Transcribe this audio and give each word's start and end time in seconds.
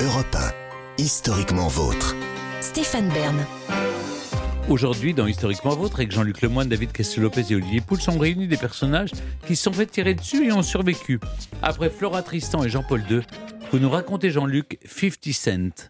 Europe 0.00 0.32
1, 0.32 1.02
historiquement 1.02 1.66
vôtre. 1.66 2.14
Stéphane 2.60 3.08
Bern. 3.08 3.44
Aujourd'hui, 4.68 5.12
dans 5.12 5.26
Historiquement 5.26 5.74
Vôtre, 5.74 5.96
avec 5.96 6.12
Jean-Luc 6.12 6.40
Lemoyne, 6.40 6.68
David 6.68 6.92
Castel-Lopez 6.92 7.46
et 7.50 7.56
Olivier 7.56 7.80
Pouls, 7.80 7.98
sont 7.98 8.16
réunis 8.16 8.46
des 8.46 8.56
personnages 8.56 9.10
qui 9.44 9.56
se 9.56 9.64
sont 9.64 9.72
fait 9.72 9.86
tirer 9.86 10.14
dessus 10.14 10.46
et 10.46 10.52
ont 10.52 10.62
survécu. 10.62 11.18
Après 11.62 11.90
Flora 11.90 12.22
Tristan 12.22 12.62
et 12.62 12.68
Jean-Paul 12.68 13.02
II, 13.10 13.22
vous 13.72 13.80
nous 13.80 13.90
racontez, 13.90 14.30
Jean-Luc, 14.30 14.78
50 14.86 15.32
Cent. 15.32 15.88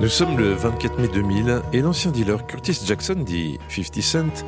Nous 0.00 0.08
sommes 0.08 0.36
le 0.36 0.54
24 0.54 0.98
mai 0.98 1.06
2000 1.06 1.62
et 1.72 1.80
l'ancien 1.82 2.10
dealer 2.10 2.44
Curtis 2.48 2.80
Jackson, 2.84 3.22
dit 3.24 3.58
50 3.68 4.02
Cent, 4.02 4.44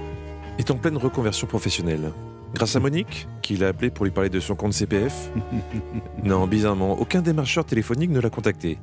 est 0.59 0.73
en 0.73 0.75
pleine 0.75 0.97
reconversion 0.97 1.47
professionnelle. 1.47 2.11
Grâce 2.55 2.77
à 2.77 2.81
Monique, 2.81 3.29
qui 3.43 3.57
l'a 3.57 3.69
appelé 3.69 3.91
pour 3.91 4.05
lui 4.05 4.13
parler 4.13 4.31
de 4.31 4.41
son 4.41 4.55
compte 4.55 4.73
CPF. 4.73 5.31
non, 6.25 6.47
bizarrement, 6.47 6.99
aucun 6.99 7.23
démarcheur 7.23 7.65
téléphonique 7.65 8.11
ne 8.11 8.21
l'a 8.21 8.31
contacté. 8.31 8.79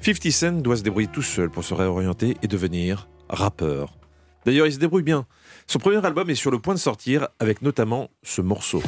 50 0.00 0.32
Cent 0.32 0.52
doit 0.62 0.76
se 0.76 0.82
débrouiller 0.82 1.08
tout 1.08 1.22
seul 1.22 1.50
pour 1.50 1.64
se 1.64 1.74
réorienter 1.74 2.36
et 2.42 2.46
devenir 2.46 3.08
rappeur. 3.28 3.98
D'ailleurs, 4.46 4.66
il 4.66 4.72
se 4.72 4.78
débrouille 4.78 5.02
bien. 5.02 5.26
Son 5.66 5.78
premier 5.78 6.04
album 6.06 6.30
est 6.30 6.34
sur 6.34 6.50
le 6.50 6.58
point 6.58 6.72
de 6.72 6.78
sortir 6.78 7.28
avec 7.38 7.60
notamment 7.60 8.08
ce 8.22 8.40
morceau. 8.40 8.82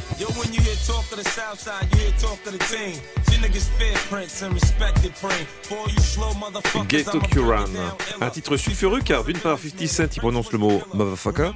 Ghetto 6.88 7.21
Curan. 7.21 7.65
Un 8.21 8.30
titre 8.30 8.57
sulfureux 8.57 9.01
car 9.05 9.24
d'une 9.24 9.38
part 9.38 9.59
50 9.59 9.87
Cent 9.87 10.16
il 10.16 10.21
prononce 10.21 10.52
le 10.52 10.59
mot 10.59 10.80
motherfucker, 10.95 11.52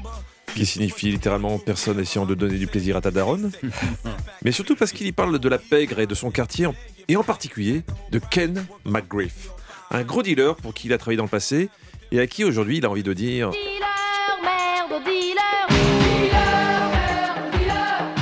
qui 0.54 0.66
signifie 0.66 1.10
littéralement 1.10 1.58
personne 1.58 1.98
essayant 2.00 2.26
de 2.26 2.34
donner 2.34 2.58
du 2.58 2.66
plaisir 2.66 2.96
à 2.96 3.00
ta 3.00 3.10
daronne, 3.10 3.50
mais 4.44 4.52
surtout 4.52 4.76
parce 4.76 4.92
qu'il 4.92 5.06
y 5.06 5.12
parle 5.12 5.38
de 5.38 5.48
la 5.48 5.58
pègre 5.58 5.98
et 6.00 6.06
de 6.06 6.14
son 6.14 6.30
quartier, 6.30 6.68
et 7.08 7.16
en 7.16 7.22
particulier 7.24 7.82
de 8.12 8.18
Ken 8.30 8.64
McGriff, 8.84 9.50
un 9.90 10.02
gros 10.02 10.22
dealer 10.22 10.54
pour 10.56 10.72
qui 10.74 10.86
il 10.86 10.92
a 10.92 10.98
travaillé 10.98 11.16
dans 11.16 11.24
le 11.24 11.28
passé 11.28 11.68
et 12.12 12.20
à 12.20 12.26
qui 12.26 12.44
aujourd'hui 12.44 12.78
il 12.78 12.84
a 12.86 12.90
envie 12.90 13.02
de 13.02 13.12
dire 13.12 13.50
Dealer, 13.50 14.42
merde, 14.42 15.04
dealer 15.04 15.66
Dealer, 15.68 16.90
merde, 16.92 17.52
dealer 17.52 18.14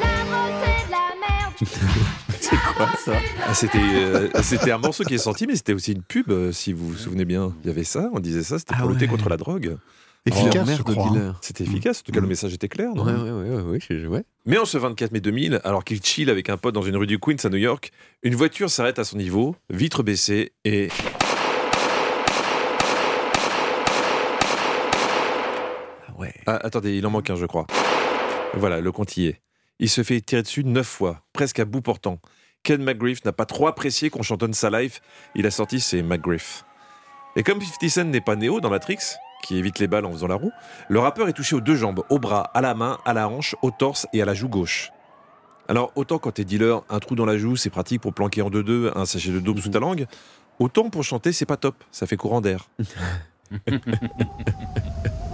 La 0.00 0.24
drogue 0.24 0.64
c'est 0.64 0.86
de 0.86 0.90
la 0.90 1.04
merde 1.20 1.54
C'est 2.40 2.56
quoi 2.74 2.88
ça 3.04 3.12
Ah, 3.46 3.54
C'était 3.54 3.78
euh, 3.78 4.28
c'était 4.42 4.70
un 4.72 4.78
morceau 4.78 5.04
qui 5.04 5.14
est 5.14 5.18
sorti, 5.18 5.46
mais 5.46 5.56
c'était 5.56 5.72
aussi 5.74 5.92
une 5.92 6.02
pub, 6.02 6.30
euh, 6.30 6.52
si 6.52 6.72
vous 6.72 6.88
vous 6.90 6.96
souvenez 6.96 7.24
bien. 7.24 7.52
Il 7.64 7.68
y 7.68 7.70
avait 7.70 7.84
ça, 7.84 8.08
on 8.12 8.20
disait 8.20 8.42
ça, 8.42 8.58
c'était 8.58 8.74
pour 8.76 8.88
Ah 8.88 8.92
lutter 8.92 9.04
ouais. 9.06 9.10
contre 9.10 9.28
la 9.28 9.36
drogue. 9.36 9.76
Efficace, 10.26 10.68
Oh, 10.68 10.74
je 10.76 10.82
crois. 10.82 11.06
hein. 11.16 11.36
C'était 11.40 11.62
efficace, 11.64 12.00
en 12.00 12.02
tout 12.02 12.12
cas 12.12 12.20
le 12.20 12.26
message 12.26 12.52
était 12.52 12.68
clair. 12.68 12.92
non 12.94 13.04
Ouais, 13.04 13.12
ouais, 13.12 13.30
ouais, 13.30 13.62
ouais, 13.62 13.78
ouais, 13.90 14.06
ouais. 14.06 14.24
Mais 14.44 14.58
en 14.58 14.64
ce 14.64 14.76
24 14.76 15.12
mai 15.12 15.20
2000, 15.20 15.60
alors 15.62 15.84
qu'il 15.84 16.02
chill 16.02 16.28
avec 16.30 16.48
un 16.50 16.56
pote 16.56 16.74
dans 16.74 16.82
une 16.82 16.96
rue 16.96 17.06
du 17.06 17.18
Queens 17.20 17.36
à 17.44 17.48
New 17.48 17.56
York, 17.58 17.92
une 18.24 18.34
voiture 18.34 18.68
s'arrête 18.68 18.98
à 18.98 19.04
son 19.04 19.16
niveau, 19.18 19.54
vitre 19.70 20.02
baissée 20.02 20.52
et. 20.64 20.88
ouais. 26.18 26.34
Ah, 26.46 26.58
attendez, 26.62 26.96
il 26.96 27.06
en 27.06 27.10
manque 27.10 27.30
un, 27.30 27.36
je 27.36 27.46
crois. 27.46 27.66
Voilà, 28.54 28.80
le 28.80 28.92
compte 28.92 29.16
y 29.16 29.26
est. 29.26 29.40
Il 29.78 29.90
se 29.90 30.02
fait 30.02 30.20
tirer 30.20 30.42
dessus 30.42 30.64
neuf 30.64 30.86
fois, 30.86 31.22
presque 31.32 31.58
à 31.58 31.64
bout 31.64 31.82
portant. 31.82 32.18
Ken 32.62 32.82
McGriff 32.82 33.24
n'a 33.24 33.32
pas 33.32 33.44
trop 33.44 33.66
apprécié 33.68 34.10
qu'on 34.10 34.22
chantonne 34.22 34.54
sa 34.54 34.70
life. 34.70 35.00
Il 35.34 35.46
a 35.46 35.50
sorti 35.50 35.78
ses 35.80 36.02
McGriff. 36.02 36.64
Et 37.36 37.42
comme 37.42 37.60
50 37.60 37.90
Cent 37.90 38.04
n'est 38.04 38.20
pas 38.22 38.34
Néo 38.34 38.60
dans 38.60 38.70
Matrix, 38.70 38.96
qui 39.42 39.56
évite 39.56 39.78
les 39.78 39.86
balles 39.86 40.04
en 40.06 40.12
faisant 40.12 40.26
la 40.26 40.34
roue, 40.34 40.52
le 40.88 40.98
rappeur 40.98 41.28
est 41.28 41.32
touché 41.32 41.54
aux 41.56 41.60
deux 41.60 41.76
jambes, 41.76 42.02
au 42.10 42.18
bras, 42.18 42.50
à 42.54 42.60
la 42.60 42.74
main, 42.74 42.98
à 43.04 43.12
la 43.12 43.28
hanche, 43.28 43.54
au 43.62 43.70
torse 43.70 44.06
et 44.12 44.22
à 44.22 44.24
la 44.24 44.34
joue 44.34 44.48
gauche. 44.48 44.90
Alors, 45.68 45.92
autant 45.96 46.18
quand 46.18 46.32
t'es 46.32 46.44
dealer, 46.44 46.82
un 46.88 46.98
trou 47.00 47.14
dans 47.16 47.26
la 47.26 47.36
joue, 47.38 47.56
c'est 47.56 47.70
pratique 47.70 48.00
pour 48.00 48.14
planquer 48.14 48.42
en 48.42 48.50
deux-deux 48.50 48.92
un 48.94 49.04
sachet 49.04 49.30
de 49.30 49.40
dope 49.40 49.58
sous 49.60 49.70
ta 49.70 49.80
langue, 49.80 50.06
autant 50.58 50.90
pour 50.90 51.02
chanter, 51.02 51.32
c'est 51.32 51.46
pas 51.46 51.56
top, 51.56 51.74
ça 51.90 52.06
fait 52.06 52.16
courant 52.16 52.40
d'air. 52.40 52.68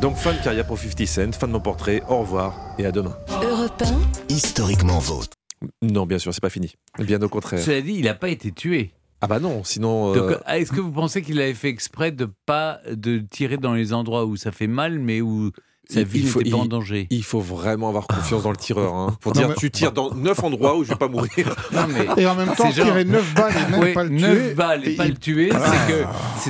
Donc, 0.01 0.17
fin 0.17 0.33
de 0.33 0.43
carrière 0.43 0.67
pour 0.67 0.79
50 0.79 1.07
Cent, 1.07 1.33
fin 1.33 1.47
de 1.47 1.53
mon 1.53 1.61
portrait, 1.61 2.03
au 2.09 2.19
revoir 2.19 2.75
et 2.79 2.87
à 2.87 2.93
demain. 2.93 3.17
Europe 3.43 3.83
Historiquement 4.29 4.99
vôtre. 4.99 5.37
Non, 5.81 6.07
bien 6.07 6.19
sûr, 6.19 6.35
c'est 6.35 6.41
pas 6.41 6.51
fini. 6.51 6.75
Bien 6.99 7.23
au 7.23 7.29
contraire. 7.29 7.63
Cela 7.63 7.81
dit, 7.81 7.95
il 7.95 8.05
n'a 8.05 8.15
pas 8.15 8.29
été 8.29 8.51
tué. 8.53 8.95
Ah 9.25 9.29
bah 9.29 9.39
non, 9.39 9.63
sinon... 9.63 10.17
euh, 10.17 10.37
ah, 10.47 10.59
est-ce 10.59 10.73
que 10.73 10.81
vous 10.81 10.91
pensez 10.91 11.23
qu'il 11.23 11.41
avait 11.41 11.55
fait 11.55 11.69
exprès 11.69 12.11
de 12.11 12.29
pas 12.45 12.81
de 12.91 13.19
tirer 13.19 13.57
dans 13.57 13.73
les 13.73 13.93
endroits 13.93 14.27
où 14.27 14.37
ça 14.37 14.51
fait 14.51 14.67
mal, 14.67 14.99
mais 14.99 15.21
où 15.21 15.53
sa 15.89 16.01
Il- 16.01 16.07
vie 16.07 16.21
il 16.21 16.29
faut- 16.29 16.39
n'était 16.39 16.51
pas 16.53 16.57
en 16.59 16.65
danger 16.67 17.07
il 17.11 17.25
faut 17.25 17.41
vraiment 17.41 17.89
avoir 17.89 18.07
confiance 18.07 18.45
dans 18.45 18.51
le 18.51 18.57
tireur. 18.57 18.95
hein, 18.95 19.17
pour 19.21 19.35
Non, 19.35 19.41
dire, 19.41 19.49
mais- 19.51 19.55
tu 19.57 19.71
tires 19.71 19.93
dans 19.93 20.15
neuf 20.15 20.43
endroits 20.43 20.77
où 20.77 20.85
je 20.85 20.91
vais 20.91 20.97
pas 20.97 21.09
mourir. 21.09 21.55
Non, 21.73 21.87
mais 21.89 22.23
Et 22.23 22.27
en 22.27 22.35
même 22.35 22.55
temps, 22.55 22.71
tirer 22.71 23.05
9 23.05 23.35
balles 23.35 23.53
et 23.67 23.71
même 23.71 23.81
Ouais, 23.81 23.93
pas 23.93 24.05
le 24.05 24.11
9 24.11 24.21
tuer. 24.49 24.55
balles 24.55 24.89
et 24.89 24.97
pas 24.97 25.07
le 25.07 25.15
tuer, 25.15 25.51
Ah. 25.53 25.61
c'est 25.67 25.93
que 25.93 26.05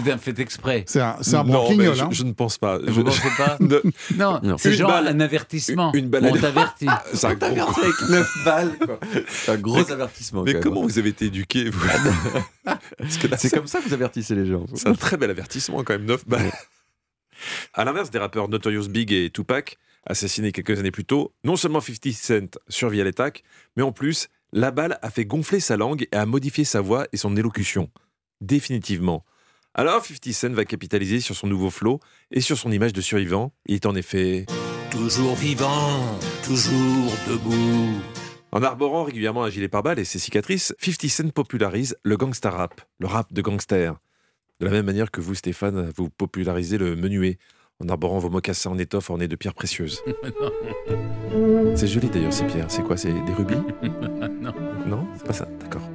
c'est 0.04 0.12
un 0.12 0.18
fait 0.18 0.38
exprès. 0.38 0.84
C'est 0.86 1.00
un, 1.00 1.16
c'est 1.22 1.34
un 1.36 1.38
Non, 1.38 1.44
mais 1.46 1.52
branquignol. 1.54 1.94
je, 1.96 2.02
hein. 2.04 2.08
je 2.12 2.22
ne 2.24 2.32
pense 2.32 2.58
pas. 2.58 2.78
Je- 2.86 3.00
pensez 3.00 3.20
pas 3.36 3.56
Ne- 3.60 3.80
Non, 4.16 4.38
Non. 4.42 4.56
c'est 4.58 4.70
Une 4.70 4.76
genre 4.76 4.90
balle. 4.90 5.08
un 5.08 5.20
avertissement. 5.20 5.92
Une 5.94 6.08
balle 6.08 6.26
On 6.30 6.34
à- 6.34 6.38
t'avertit. 6.38 6.86
C'est 7.14 7.26
un 7.26 7.34
gros 7.34 7.80
avec 7.80 8.10
9 8.10 8.28
balles. 8.44 8.72
C'est 9.28 9.52
un 9.52 9.56
gros 9.56 9.90
avertissement. 9.92 10.42
Mais 10.42 10.52
quand 10.52 10.58
même. 10.58 10.62
comment 10.64 10.82
vous 10.82 10.98
avez 10.98 11.08
été 11.10 11.26
éduqué 11.26 11.68
vous 11.70 11.80
C'est 13.38 13.50
comme 13.50 13.66
ça 13.66 13.80
que 13.80 13.88
vous 13.88 13.94
avertissez 13.94 14.34
les 14.34 14.46
gens. 14.46 14.64
C'est 14.74 14.88
un 14.88 14.94
très 14.94 15.16
bel 15.16 15.30
avertissement 15.30 15.82
quand 15.82 15.94
même, 15.94 16.04
9 16.04 16.26
balles. 16.28 16.52
À 17.74 17.84
l'inverse 17.84 18.10
des 18.10 18.18
rappeurs 18.18 18.48
Notorious 18.48 18.88
Big 18.88 19.12
et 19.12 19.30
Tupac, 19.30 19.78
assassinés 20.06 20.52
quelques 20.52 20.78
années 20.78 20.90
plus 20.90 21.04
tôt, 21.04 21.34
non 21.44 21.56
seulement 21.56 21.80
50 21.80 22.12
Cent 22.12 22.58
survit 22.68 23.00
à 23.00 23.04
l'attaque, 23.04 23.44
mais 23.76 23.82
en 23.82 23.92
plus, 23.92 24.28
la 24.52 24.70
balle 24.70 24.98
a 25.02 25.10
fait 25.10 25.24
gonfler 25.24 25.60
sa 25.60 25.76
langue 25.76 26.06
et 26.12 26.16
a 26.16 26.26
modifié 26.26 26.64
sa 26.64 26.80
voix 26.80 27.06
et 27.12 27.16
son 27.16 27.36
élocution. 27.36 27.90
Définitivement. 28.40 29.24
Alors 29.74 30.04
50 30.04 30.32
Cent 30.32 30.52
va 30.52 30.64
capitaliser 30.64 31.20
sur 31.20 31.34
son 31.34 31.46
nouveau 31.46 31.70
flow 31.70 32.00
et 32.30 32.40
sur 32.40 32.58
son 32.58 32.70
image 32.70 32.92
de 32.92 33.00
survivant. 33.00 33.52
Il 33.66 33.76
est 33.76 33.86
en 33.86 33.94
effet 33.94 34.46
Toujours 34.90 35.34
vivant, 35.36 36.18
toujours 36.44 37.12
debout. 37.26 38.02
En 38.54 38.62
arborant 38.62 39.04
régulièrement 39.04 39.44
un 39.44 39.48
gilet 39.48 39.68
pare-balles 39.68 39.98
et 39.98 40.04
ses 40.04 40.18
cicatrices, 40.18 40.74
50 40.78 41.10
Cent 41.10 41.30
popularise 41.30 41.96
le 42.02 42.18
gangsta 42.18 42.50
rap, 42.50 42.82
le 42.98 43.06
rap 43.06 43.32
de 43.32 43.40
gangster. 43.40 43.94
De 44.60 44.66
la 44.66 44.72
même 44.72 44.86
manière 44.86 45.10
que 45.10 45.20
vous, 45.20 45.34
Stéphane, 45.34 45.90
vous 45.96 46.08
popularisez 46.10 46.78
le 46.78 46.94
menuet, 46.96 47.38
en 47.80 47.88
arborant 47.88 48.18
vos 48.18 48.30
mocassins 48.30 48.70
en 48.70 48.78
étoffe 48.78 49.10
ornés 49.10 49.28
de 49.28 49.36
pierres 49.36 49.54
précieuses. 49.54 50.02
c'est 51.74 51.88
joli 51.88 52.08
d'ailleurs 52.08 52.32
ces 52.32 52.46
pierres. 52.46 52.70
C'est 52.70 52.82
quoi 52.82 52.96
C'est 52.96 53.12
des 53.12 53.32
rubis? 53.32 53.54
Non. 54.40 54.54
Non 54.86 55.06
C'est 55.16 55.26
pas 55.26 55.32
ça, 55.32 55.48
d'accord. 55.60 55.88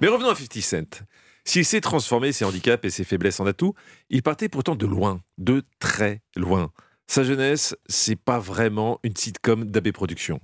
Mais 0.00 0.08
revenons 0.08 0.30
à 0.30 0.34
50 0.34 0.62
Cent. 0.62 1.04
S'il 1.44 1.64
s'est 1.64 1.80
transformé 1.80 2.32
ses 2.32 2.44
handicaps 2.44 2.84
et 2.84 2.90
ses 2.90 3.04
faiblesses 3.04 3.38
en 3.40 3.46
atouts, 3.46 3.74
il 4.10 4.22
partait 4.22 4.48
pourtant 4.48 4.74
de 4.74 4.86
loin, 4.86 5.20
de 5.38 5.62
très 5.78 6.22
loin. 6.34 6.72
Sa 7.06 7.22
jeunesse, 7.22 7.76
c'est 7.86 8.16
pas 8.16 8.38
vraiment 8.38 8.98
une 9.04 9.14
sitcom 9.14 9.64
d'AB 9.64 9.92
Productions. 9.92 10.40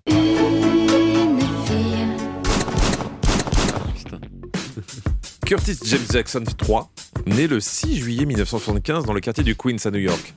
Curtis 5.52 5.76
James 5.84 6.06
Jackson 6.10 6.44
III, 6.66 6.78
né 7.26 7.46
le 7.46 7.60
6 7.60 7.98
juillet 7.98 8.24
1975 8.24 9.04
dans 9.04 9.12
le 9.12 9.20
quartier 9.20 9.44
du 9.44 9.54
Queens 9.54 9.76
à 9.84 9.90
New 9.90 9.98
York. 9.98 10.32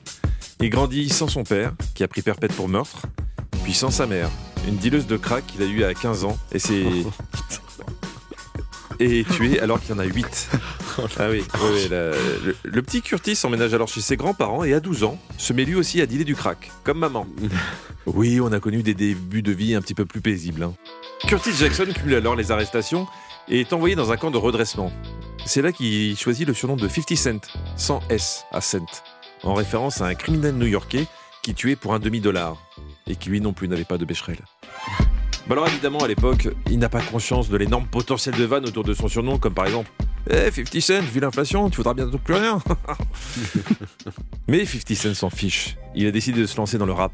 Il 0.60 0.68
grandit 0.68 1.08
sans 1.08 1.26
son 1.26 1.42
père, 1.42 1.72
qui 1.94 2.04
a 2.04 2.08
pris 2.08 2.20
perpète 2.20 2.52
pour 2.52 2.68
meurtre, 2.68 3.06
puis 3.64 3.72
sans 3.72 3.90
sa 3.90 4.06
mère, 4.06 4.28
une 4.68 4.76
dealeuse 4.76 5.06
de 5.06 5.16
crack 5.16 5.46
qu'il 5.46 5.62
a 5.62 5.64
eue 5.64 5.84
à 5.84 5.94
15 5.94 6.26
ans, 6.26 6.36
et 6.52 6.58
c'est... 6.58 6.84
et 9.00 9.24
tué 9.24 9.58
alors 9.58 9.80
qu'il 9.80 9.90
y 9.90 9.92
en 9.94 9.98
a 10.00 10.04
8. 10.04 10.50
Ah 11.18 11.28
oui, 11.30 11.42
oui, 11.54 11.60
oui, 11.72 11.88
la- 11.90 12.10
le, 12.10 12.56
le 12.64 12.82
petit 12.82 13.00
Curtis 13.00 13.38
emménage 13.44 13.72
alors 13.72 13.88
chez 13.88 14.02
ses 14.02 14.18
grands-parents 14.18 14.64
et 14.64 14.74
à 14.74 14.80
12 14.80 15.04
ans, 15.04 15.18
se 15.38 15.54
met 15.54 15.64
lui 15.64 15.76
aussi 15.76 16.02
à 16.02 16.06
dealer 16.06 16.24
du 16.26 16.34
crack, 16.34 16.70
comme 16.84 16.98
maman. 16.98 17.26
Oui, 18.08 18.38
on 18.40 18.52
a 18.52 18.60
connu 18.60 18.84
des 18.84 18.94
débuts 18.94 19.42
de 19.42 19.50
vie 19.50 19.74
un 19.74 19.80
petit 19.80 19.92
peu 19.94 20.04
plus 20.04 20.20
paisibles. 20.20 20.62
hein. 20.62 20.74
Curtis 21.26 21.50
Jackson 21.58 21.86
cumule 21.92 22.14
alors 22.14 22.36
les 22.36 22.52
arrestations 22.52 23.08
et 23.48 23.60
est 23.60 23.72
envoyé 23.72 23.94
dans 23.94 24.12
un 24.12 24.16
camp 24.16 24.30
de 24.30 24.38
redressement. 24.38 24.92
C'est 25.44 25.62
là 25.62 25.72
qu'il 25.72 26.16
choisit 26.16 26.46
le 26.46 26.54
surnom 26.54 26.76
de 26.76 26.88
50 26.88 27.16
Cent, 27.16 27.40
sans 27.76 28.00
S 28.10 28.44
à 28.50 28.60
Cent, 28.60 28.86
en 29.42 29.54
référence 29.54 30.00
à 30.00 30.06
un 30.06 30.14
criminel 30.14 30.54
new-yorkais 30.54 31.06
qui 31.42 31.54
tuait 31.54 31.76
pour 31.76 31.94
un 31.94 32.00
demi-dollar, 32.00 32.56
et 33.06 33.14
qui 33.14 33.28
lui 33.28 33.40
non 33.40 33.52
plus 33.52 33.68
n'avait 33.68 33.84
pas 33.84 33.98
de 33.98 34.04
bécherel. 34.04 34.38
Bah 35.46 35.52
alors 35.52 35.68
évidemment, 35.68 36.00
à 36.00 36.08
l'époque, 36.08 36.48
il 36.68 36.80
n'a 36.80 36.88
pas 36.88 37.00
conscience 37.00 37.48
de 37.48 37.56
l'énorme 37.56 37.86
potentiel 37.86 38.34
de 38.34 38.44
vannes 38.44 38.66
autour 38.66 38.82
de 38.82 38.92
son 38.94 39.06
surnom, 39.06 39.38
comme 39.38 39.54
par 39.54 39.66
exemple 39.66 39.88
Eh, 40.28 40.50
50 40.50 40.80
Cent, 40.80 41.02
vu 41.02 41.20
l'inflation, 41.20 41.70
tu 41.70 41.76
voudras 41.76 41.94
bientôt 41.94 42.18
plus 42.18 42.34
rien 42.34 42.58
Mais 44.48 44.64
50 44.66 44.96
Cent 44.96 45.14
s'en 45.14 45.30
fiche. 45.30 45.76
Il 45.94 46.08
a 46.08 46.10
décidé 46.10 46.40
de 46.40 46.46
se 46.46 46.56
lancer 46.56 46.78
dans 46.78 46.86
le 46.86 46.92
rap. 46.92 47.12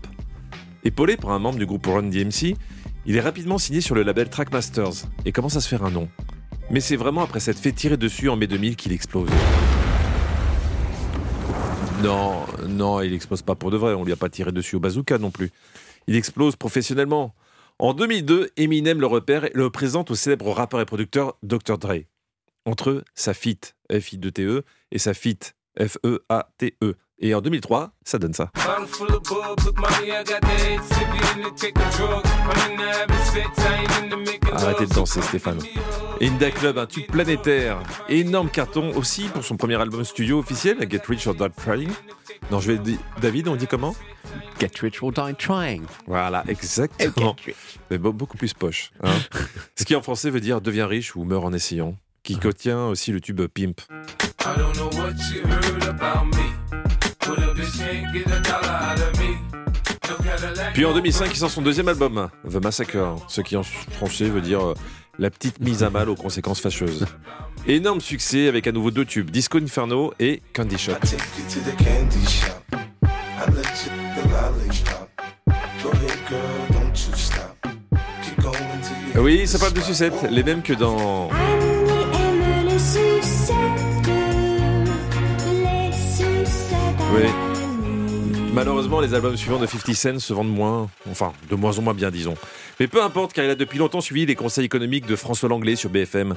Épaulé 0.85 1.19
par 1.19 1.33
un 1.33 1.39
membre 1.39 1.59
du 1.59 1.67
groupe 1.67 1.87
Run 1.87 2.05
DMC, 2.05 2.57
il 3.05 3.17
est 3.17 3.21
rapidement 3.21 3.59
signé 3.59 3.81
sur 3.81 3.95
le 3.95 4.03
label 4.03 4.29
Trackmasters 4.29 5.07
et 5.25 5.33
commence 5.33 5.57
à 5.57 5.61
se 5.61 5.69
faire 5.69 5.85
un 5.85 5.91
nom? 5.91 6.09
Mais 6.71 6.81
c'est 6.81 6.97
vraiment 6.97 7.23
après 7.23 7.41
s'être 7.41 7.59
fait 7.59 7.73
tirer 7.73 7.97
dessus 7.97 8.29
en 8.29 8.37
mai 8.37 8.47
2000 8.47 8.77
qu'il 8.77 8.93
explose. 8.93 9.29
Non, 12.03 12.47
non, 12.69 13.01
il 13.01 13.13
explose 13.13 13.43
pas 13.43 13.55
pour 13.55 13.71
de 13.71 13.77
vrai, 13.77 13.95
on 13.95 14.05
lui 14.05 14.13
a 14.13 14.17
pas 14.17 14.29
tiré 14.29 14.53
dessus 14.53 14.77
au 14.77 14.81
bazooka 14.81 15.19
non 15.19 15.31
plus. 15.31 15.51
Il 16.07 16.17
explose 16.17 16.57
professionnellement. 16.57 17.35
En 17.79 17.95
2002, 17.95 18.51
Eminem 18.57 19.01
le 19.01 19.07
repère 19.07 19.45
et 19.45 19.53
le 19.55 19.71
présente 19.71 20.11
au 20.11 20.15
célèbre 20.15 20.51
rappeur 20.51 20.81
et 20.81 20.85
producteur 20.85 21.37
Dr. 21.43 21.79
Dre. 21.79 22.05
Entre 22.65 22.91
eux, 22.91 23.05
ça 23.15 23.35
fit, 23.35 23.59
F-I-2-T-E, 23.91 24.59
E, 24.59 24.65
et 24.93 24.99
ça 24.99 25.15
fit, 25.15 25.39
F-E-A-T-E. 25.79 26.95
Et 27.25 27.35
en 27.35 27.41
2003, 27.41 27.93
ça 28.05 28.19
donne 28.19 28.35
ça. 28.35 28.51
Arrêtez 34.53 34.87
de 34.87 34.95
danser, 34.95 35.21
Stéphane. 35.23 35.59
Inda 36.21 36.51
Club, 36.51 36.79
un 36.79 36.87
tube 36.87 37.07
planétaire. 37.07 37.79
Énorme 38.09 38.49
carton 38.49 38.93
aussi 38.97 39.25
pour 39.29 39.45
son 39.45 39.57
premier 39.57 39.77
album 39.81 40.05
studio 40.05 40.39
officiel, 40.39 40.77
Get 40.89 41.03
Rich 41.09 41.27
or 41.27 41.35
Die 41.35 41.45
Trying. 41.65 41.91
Non, 42.51 42.61
je 42.61 42.73
vais 42.73 42.79
dire, 42.79 42.99
David, 43.21 43.49
on 43.49 43.57
dit 43.57 43.67
comment? 43.67 43.95
Get 44.61 44.71
rich 44.81 45.03
or 45.03 45.13
die 45.13 45.35
trying. 45.37 45.83
Voilà, 46.07 46.45
exactement. 46.49 47.37
Mais 47.91 47.99
be- 47.99 48.13
beaucoup 48.13 48.37
plus 48.37 48.55
poche. 48.55 48.93
hein. 49.03 49.11
Ce 49.79 49.85
qui 49.85 49.95
en 49.95 50.03
français 50.03 50.31
veut 50.31 50.41
dire 50.41 50.61
deviens 50.61 50.87
riche 50.87 51.15
ou 51.17 51.25
meurs 51.25 51.45
en 51.45 51.53
essayant. 51.53 51.97
Qui 52.23 52.39
contient 52.39 52.87
aussi 52.87 53.11
le 53.13 53.21
tube 53.21 53.41
Pimp. 53.49 53.81
I 53.91 54.57
don't 54.57 54.73
know 54.75 54.91
what 54.97 55.13
you 55.33 55.43
heard 55.45 55.85
about 55.89 56.25
me. 56.37 56.42
Puis 60.75 60.85
en 60.85 60.89
no 60.89 60.95
2005, 60.95 61.31
il 61.31 61.37
sort 61.37 61.51
son 61.51 61.63
deuxième 61.63 61.89
album, 61.89 62.29
The 62.51 62.63
Massacre, 62.63 63.17
ce 63.29 63.41
qui 63.41 63.57
en 63.57 63.63
français 63.63 64.25
veut 64.25 64.41
dire 64.41 64.65
euh, 64.65 64.75
la 65.19 65.31
petite 65.31 65.61
mise 65.61 65.83
à 65.83 65.91
mal 65.91 66.09
aux 66.09 66.15
conséquences 66.15 66.61
fâcheuses. 66.61 67.07
Énorme 67.67 68.01
succès 68.01 68.49
avec 68.49 68.67
à 68.67 68.73
nouveau 68.73 68.91
deux 68.91 69.05
tubes, 69.05 69.31
Disco 69.31 69.59
Inferno 69.59 70.13
et 70.19 70.43
Candy 70.55 70.79
Shop. 70.79 70.93
Oui, 79.17 79.47
ça 79.47 79.59
parle 79.59 79.75
de 79.75 79.81
sucettes, 79.81 80.27
les 80.31 80.43
mêmes 80.43 80.63
que 80.63 80.73
dans... 80.73 81.29
Oui. 87.15 87.52
Malheureusement, 88.53 89.01
les 89.01 89.15
albums 89.15 89.37
suivants 89.37 89.59
de 89.59 89.67
50 89.67 89.95
Cent 89.95 90.19
se 90.19 90.35
vendent 90.35 90.55
moins, 90.55 90.91
enfin, 91.11 91.33
de 91.49 91.55
moins 91.55 91.79
en 91.79 91.83
moins 91.83 91.95
bien, 91.95 92.11
disons. 92.11 92.35
Mais 92.79 92.87
peu 92.87 93.03
importe, 93.03 93.33
car 93.33 93.47
il 93.47 93.51
a 93.51 93.55
depuis 93.55 93.79
longtemps 93.79 94.03
suivi 94.03 94.27
les 94.27 94.35
conseils 94.35 94.67
économiques 94.67 95.07
de 95.07 95.17
François 95.17 95.49
Langlais 95.49 95.75
sur 95.75 95.89
BFM. 95.89 96.35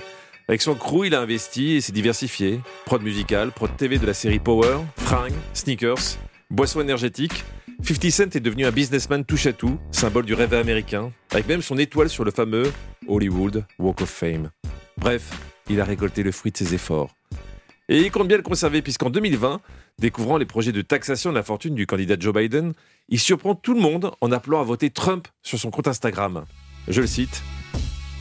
Avec 0.48 0.62
son 0.62 0.76
crew, 0.76 1.06
il 1.06 1.14
a 1.14 1.20
investi 1.20 1.74
et 1.74 1.82
s'est 1.82 1.92
diversifié. 1.92 2.62
Prod 2.86 3.02
musical, 3.02 3.52
prod 3.52 3.70
TV 3.76 3.98
de 3.98 4.06
la 4.06 4.14
série 4.14 4.40
Power, 4.40 4.78
fringues, 4.96 5.34
sneakers, 5.54 6.18
boissons 6.50 6.80
énergétiques. 6.80 7.44
50 7.84 8.12
Cent 8.12 8.36
est 8.38 8.40
devenu 8.40 8.66
un 8.66 8.72
businessman 8.72 9.26
touche 9.26 9.48
à 9.48 9.54
tout, 9.54 9.78
symbole 9.92 10.26
du 10.26 10.34
rêve 10.34 10.54
américain, 10.54 11.12
avec 11.32 11.50
même 11.50 11.62
son 11.62 11.78
étoile 11.78 12.08
sur 12.08 12.24
le 12.24 12.32
fameux 12.32 12.72
Hollywood 13.10 13.66
Walk 13.78 14.02
of 14.02 14.10
Fame. 14.10 14.52
Bref, 14.98 15.32
il 15.70 15.82
a 15.82 15.84
récolté 15.84 16.24
le 16.24 16.32
fruit 16.32 16.54
de 16.54 16.58
ses 16.58 16.74
efforts. 16.74 17.10
Et 17.88 18.02
il 18.02 18.12
compte 18.12 18.28
bien 18.28 18.38
le 18.38 18.44
conserver, 18.44 18.82
puisqu'en 18.82 19.12
2020, 19.12 19.62
découvrant 20.00 20.38
les 20.38 20.46
projets 20.46 20.72
de 20.72 20.82
taxation 20.82 21.30
de 21.30 21.36
la 21.36 21.44
fortune 21.44 21.76
du 21.76 21.86
candidat 21.86 22.16
Joe 22.20 22.34
Biden, 22.34 22.74
il 23.10 23.20
surprend 23.20 23.54
tout 23.54 23.76
le 23.76 23.80
monde 23.80 24.12
en 24.22 24.32
appelant 24.32 24.60
à 24.60 24.64
voter 24.64 24.90
Trump 24.90 25.28
sur 25.44 25.60
son 25.60 25.70
compte 25.70 25.88
Instagram. 25.88 26.46
Je 26.88 27.02
le 27.02 27.08
cite. 27.08 27.44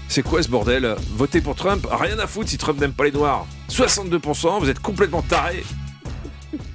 C'est 0.09 0.23
quoi 0.23 0.43
ce 0.43 0.51
bordel? 0.51 0.95
Voter 1.17 1.41
pour 1.41 1.55
Trump 1.55 1.87
Rien 1.91 2.19
à 2.19 2.27
foutre 2.27 2.51
si 2.51 2.59
Trump 2.59 2.79
n'aime 2.79 2.93
pas 2.93 3.05
les 3.05 3.13
Noirs. 3.13 3.47
62%, 3.71 4.61
vous 4.61 4.69
êtes 4.69 4.81
complètement 4.81 5.23
tarés. 5.23 5.65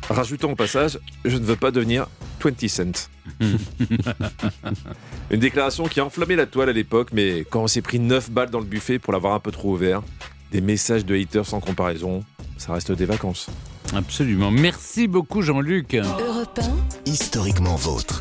Rajoutant 0.10 0.52
au 0.52 0.56
passage, 0.56 0.98
je 1.26 1.38
ne 1.38 1.44
veux 1.44 1.56
pas 1.56 1.70
devenir 1.70 2.08
20 2.44 2.68
cents. 2.68 3.10
Une 5.30 5.40
déclaration 5.40 5.88
qui 5.88 6.00
a 6.00 6.06
enflammé 6.06 6.36
la 6.36 6.48
toile 6.48 6.70
à 6.70 6.74
l'époque, 6.74 7.10
mais 7.14 7.46
quand 7.48 7.62
on 7.62 7.68
s'est 7.68 7.84
pris 7.84 8.00
9 8.00 8.32
balles 8.32 8.50
dans 8.50 8.60
le 8.60 8.66
buffet 8.66 8.98
pour 8.98 9.14
l'avoir 9.14 9.36
un 9.36 9.40
peu 9.40 9.52
trop 9.52 9.74
ouvert, 9.74 10.02
des 10.52 10.62
messages 10.62 11.06
de 11.06 11.16
haters 11.16 11.46
sans 11.46 11.60
comparaison, 11.60 12.24
ça 12.60 12.74
reste 12.74 12.92
des 12.92 13.06
vacances. 13.06 13.48
Absolument. 13.96 14.52
Merci 14.52 15.08
beaucoup, 15.08 15.42
Jean-Luc. 15.42 15.98
Historiquement 17.06 17.76
vôtre. 17.76 18.16